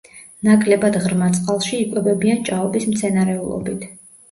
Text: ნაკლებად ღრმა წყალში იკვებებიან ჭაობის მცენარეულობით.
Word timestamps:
ნაკლებად 0.47 0.97
ღრმა 1.03 1.27
წყალში 1.35 1.77
იკვებებიან 1.83 2.43
ჭაობის 2.51 2.91
მცენარეულობით. 2.97 3.89